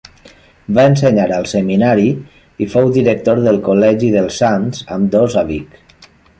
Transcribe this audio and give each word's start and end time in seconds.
Va 0.77 0.85
ensenyar 0.91 1.25
al 1.35 1.45
seminari 1.51 2.07
i 2.65 2.69
fou 2.73 2.89
director 2.97 3.43
del 3.49 3.61
col·legi 3.69 4.13
dels 4.19 4.41
Sants, 4.45 4.85
ambdós 4.99 5.41
a 5.45 5.49
Vic. 5.55 5.81